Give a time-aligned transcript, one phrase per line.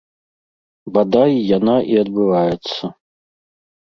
[0.95, 2.91] Бадай, яна і адбываецца.